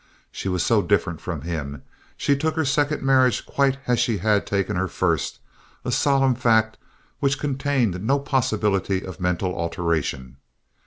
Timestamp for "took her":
2.35-2.65